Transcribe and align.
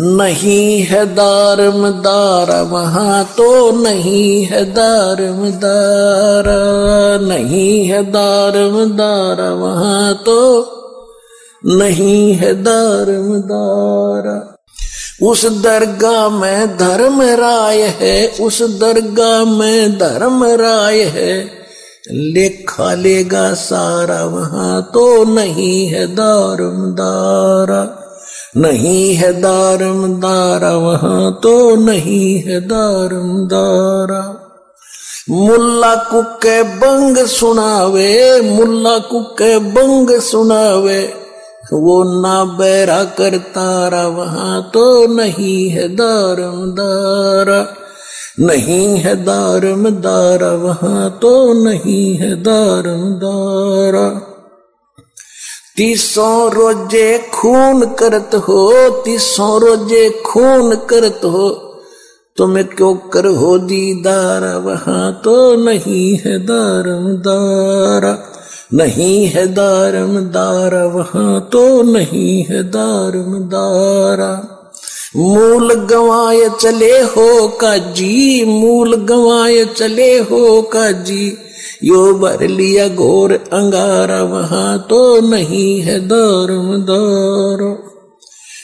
नहीं 0.00 0.82
है 0.82 1.06
दारमदार 1.06 2.62
वहाँ 2.62 3.24
तो 3.24 3.82
नहीं 3.82 4.44
है 4.44 4.64
दारमदार 4.64 6.44
नहीं 7.22 7.84
है 7.84 8.10
दारमदार 8.10 9.42
वहाँ 9.42 10.14
तो 10.14 10.66
नहीं 11.66 12.34
है 12.34 12.62
दारमदार 12.62 14.50
उस 15.22 15.46
दरगाह 15.46 16.28
में 16.28 16.76
धर्म 16.76 17.22
राय 17.22 17.82
है, 17.82 18.32
उस 18.40 18.62
दरगाह 18.62 19.44
में 19.44 19.98
धर्म 19.98 20.44
राय 20.44 21.02
है। 21.02 21.50
लेखा 22.10 22.94
लेगा 22.94 23.54
सारा, 23.54 24.24
वहाँ 24.24 24.82
तो 24.82 25.24
नहीं 25.24 25.86
है 25.86 26.06
दारमदारा 26.06 27.99
नहीं 28.56 29.14
है 29.14 29.32
दारम 29.32 30.14
दारा, 30.20 30.76
वहाँ 30.76 31.40
तो 31.42 31.76
नहीं 31.76 32.38
है 32.38 32.60
दारम 32.60 33.46
दारा। 33.46 34.46
मुल्ला 35.30 35.94
कुके 35.94 36.62
बंग 36.62 37.18
सुनावे, 37.18 38.40
मुल्ला 38.40 38.98
कुके 38.98 39.58
बंग 39.58 40.20
सुनावे। 40.20 41.14
वो 41.72 42.22
ना 42.22 42.44
बैरा 42.44 43.04
करतारा 43.04 44.06
वहाँ 44.06 44.70
तो 44.74 45.06
नहीं 45.06 45.68
है 45.68 45.88
दारम 45.88 46.70
दारा। 46.70 47.66
नहीं 48.40 48.96
है 48.96 49.24
दारम 49.24 49.90
दारा, 49.90 50.52
वहाँ 50.52 51.18
तो 51.22 51.64
नहीं 51.64 52.14
है 52.14 52.42
दारम 52.42 53.14
दारा। 53.14 54.22
तीसों 55.80 56.52
रोज़े 56.52 57.30
खून 57.34 57.84
करत 57.84 58.30
हो 58.34 58.90
तीसों 59.04 59.60
रोज़े 59.60 60.22
खून 60.26 60.74
करत 60.74 61.20
हो। 61.24 61.48
तुम्हें 62.36 62.66
क्यों 62.66 62.94
कर 62.94 63.26
हो 63.26 63.58
दीदार? 63.58 64.42
वहाँ 64.42 65.20
तो 65.24 65.56
नहीं 65.56 66.16
है 66.16 66.38
दारम 66.38 67.16
दारा। 67.16 68.18
नहीं 68.74 69.26
है 69.26 69.46
दारम 69.46 70.20
दारा, 70.20 70.84
वहाँ 70.84 71.48
तो 71.52 71.82
नहीं 71.82 72.44
है 72.44 72.62
दारम 72.62 73.38
दारा। 73.38 74.59
मूल 75.16 75.74
गवाए 75.74 76.50
चले 76.60 77.00
हो 77.00 77.48
का 77.48 77.76
जी, 77.76 78.44
मूल 78.44 78.94
गवाए 78.94 79.64
चले 79.64 80.18
हो 80.18 80.62
का 80.62 80.92
जी। 80.92 81.38
यो 81.84 82.14
भर 82.14 82.48
लिया 82.48 82.88
घोर 82.88 83.32
अंगारा, 83.32 84.22
वहाँ 84.22 84.86
तो 84.90 85.20
नहीं 85.20 85.80
है 85.80 86.00
दारम 86.00 86.76
दार। 86.76 87.78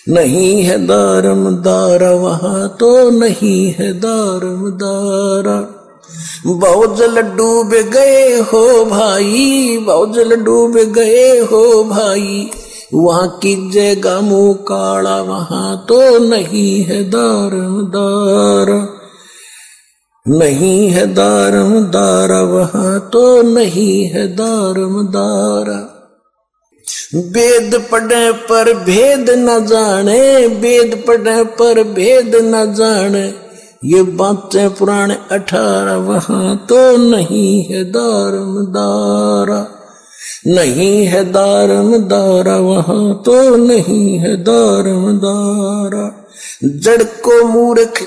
नहीं 0.08 0.62
है 0.62 0.86
दारम 0.86 1.56
दारा, 1.56 2.10
वहाँ 2.10 2.76
तो 2.80 3.10
नहीं 3.10 3.74
है 3.78 3.92
दारम 3.92 4.70
दारा। 4.70 5.72
बहुजल 6.46 7.22
डूब 7.22 7.70
गए 7.70 8.40
हो 8.40 8.84
भाई 8.84 9.78
बहुजल 9.78 10.36
डूब 10.36 10.72
गए 10.72 11.38
हो 11.38 11.84
भाई। 11.84 12.50
वहाँ 12.94 13.38
की 13.42 13.70
जगह 13.70 14.20
मुँह 14.20 14.54
काला 14.54 15.22
वहाँ 15.22 15.86
तो 15.88 16.18
नहीं 16.18 16.82
है 16.84 17.04
दारम 17.04 17.82
दारा 17.86 18.88
नहीं 20.28 20.88
है 20.88 21.06
दारम 21.14 21.80
दारा 21.80 22.40
वहाँ 22.42 23.10
तो 23.12 23.42
नहीं 23.42 24.06
है 24.06 24.26
दारम 24.28 25.06
दारा 25.06 25.92
वेद 27.14 27.88
पढ़े 27.92 28.32
पर 28.32 28.74
भेद 28.74 29.30
न 29.30 29.66
जाने 29.66 30.46
वेद 30.46 31.04
पढ़े 31.08 31.44
पर 31.44 31.82
भेद 31.84 32.36
न 32.36 32.74
जाने। 32.74 33.34
ये 33.84 34.02
बातें 34.02 34.74
पुराने 34.74 35.18
अठारह, 35.30 35.96
वहाँ 35.96 36.66
तो 36.68 36.96
नहीं 36.96 37.64
है 37.64 37.84
दारम 37.84 38.64
दारा 38.66 39.75
नहीं 40.46 41.06
है 41.06 41.24
दारम 41.24 41.96
दारा, 41.96 42.56
वहाँ 42.56 43.22
तो 43.24 43.56
नहीं 43.56 44.18
है 44.18 44.36
दारम 44.36 45.18
दारा। 45.18 46.26
जड़ 46.64 47.02
को 47.02 47.44
मूर्ख 47.44 48.02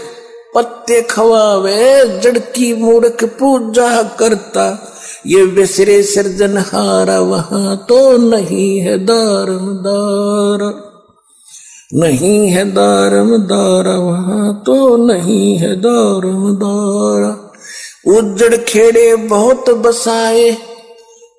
पत्ते 0.55 1.01
खवावे, 1.01 2.19
जड़ 2.19 2.37
की 2.37 2.73
मूर्ख 2.73 3.23
पूजा 3.23 4.03
करता। 4.03 4.93
ये 5.27 5.43
विसरे 5.43 6.03
सृजन 6.03 6.57
हारा, 6.57 7.19
वहाँ 7.19 7.85
तो 7.89 8.17
नहीं 8.17 8.79
है 8.79 8.97
दारम 8.97 9.73
दारा। 9.73 10.85
नहीं 11.93 12.47
है 12.47 12.65
दारम 12.71 13.37
दारा, 13.37 13.97
वहाँ 13.97 14.63
तो 14.65 14.97
नहीं 14.97 15.57
है 15.57 15.75
दारम 15.75 16.53
दारा। 16.53 17.51
उजड़ 18.17 18.55
खेड़े 18.55 19.15
बहुत 19.15 19.69
बसाए 19.69 20.57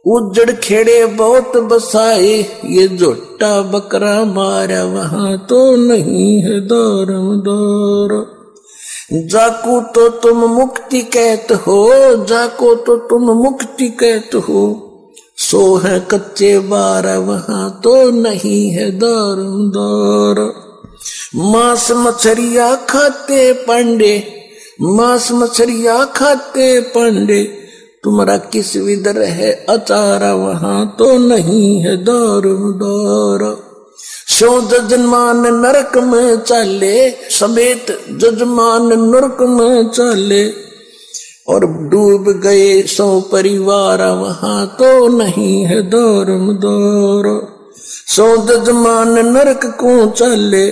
उजड़ 0.07 0.51
खेड़े 0.53 1.07
बहुत 1.07 1.57
बसाए, 1.57 2.35
ये 2.67 2.87
जोटा 2.89 3.61
बकरा 3.63 4.25
मारा 4.25 4.85
वहाँ 4.85 5.37
तो 5.39 5.77
नहीं 5.77 6.41
है 6.43 6.61
दारम 6.61 7.27
दारा। 7.41 8.21
जाको 9.29 9.81
तो 9.93 10.09
तुम 10.09 10.45
मुक्ति 10.51 11.01
कहत 11.01 11.53
हो, 11.67 11.87
जाको 12.25 12.75
तो 12.75 12.97
तुम 12.97 13.31
मुक्ति 13.43 13.89
कहत 13.89 14.35
हो। 14.49 14.63
सो 15.39 15.77
है 15.77 16.01
कच्चे 16.01 16.59
बार 16.59 17.07
वहाँ 17.19 17.81
तो 17.85 17.95
नहीं 18.11 18.71
है 18.71 18.91
दारुम 18.91 19.71
दार। 19.71 20.43
मांस 21.35 21.91
मछरिया 21.93 22.75
खाते 22.75 23.53
पांडे, 23.53 24.17
मांस 24.83 25.33
मछरिया 25.33 26.05
खाते 26.05 26.81
पांडे। 26.81 27.43
तुम्हारा 28.05 28.37
किस 28.37 28.77
विदर 28.77 29.23
है? 29.23 29.51
अचारा 29.69 30.33
वहाँ 30.35 30.97
तो 30.99 31.07
नहीं 31.19 31.81
है 31.81 31.97
दारुम 31.97 32.73
दारा 32.73 33.51
सो 34.31 34.61
जजमान 34.61 35.43
नरक 35.55 35.97
में 36.05 36.37
चाले, 36.41 37.11
समेत 37.31 37.87
जजमान 38.11 38.87
नरक 39.01 39.41
में 39.51 39.89
चाले। 39.89 40.45
और 41.49 41.67
डूब 41.91 42.31
गए 42.43 42.83
सौ 42.83 43.21
परिवार 43.21 44.03
वहाँ 44.15 44.67
तो 44.79 45.09
नहीं 45.09 45.65
है 45.65 45.81
दौरम 45.83 46.53
दौर 46.57 47.27
सो 48.09 48.27
जजमान 48.47 49.19
नरक 49.27 49.67
को 49.81 49.95
चाले, 50.11 50.67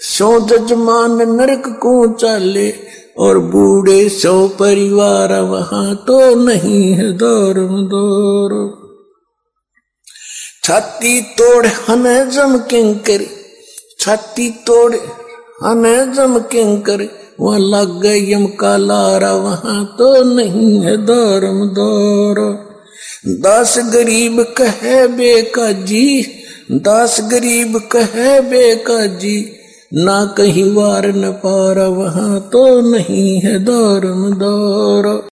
सो 0.00 0.28
जजमान 0.40 1.16
नरक 1.30 1.68
को 1.82 1.94
चाले। 2.12 2.68
और 3.16 3.38
बूढ़े 3.38 4.08
सौ 4.08 4.36
परिवार 4.58 5.32
वहाँ 5.42 5.94
तो 6.06 6.18
नहीं 6.34 6.92
है 6.94 7.12
दौरम 7.12 7.86
दौर 7.88 8.54
छाती 10.64 11.20
तोड़ 11.38 11.66
हन 11.66 12.04
जम 12.30 12.56
किंकर, 12.70 13.24
छाती 14.00 14.48
तोड़ 14.66 14.94
हन 15.62 15.84
जम 16.16 16.38
किंकर, 16.52 17.08
वहाँ 17.40 17.58
लग 17.58 18.00
गए 18.02 18.18
यम 18.32 18.46
का 18.60 18.76
लारा, 18.76 19.32
वहाँ 19.34 19.84
तो 19.98 20.08
नहीं 20.34 20.80
है 20.82 20.96
दारम 21.06 21.60
दौर 21.74 22.40
दास 23.42 23.74
गरीब 23.94 24.42
कहे 24.58 25.06
बेका 25.08 25.70
जी, 25.72 26.06
दस 26.72 27.16
गरीब 27.30 27.78
कहे 27.92 28.40
बेका 28.40 29.04
जी 29.16 29.38
ना 29.94 30.24
कहीं 30.38 30.72
वार 30.74 31.06
न 31.06 31.30
पारा 31.32 31.86
वहाँ 31.88 32.40
तो 32.52 32.64
नहीं 32.90 33.40
है 33.40 33.58
दारम 33.64 34.30
दौर 34.34 35.06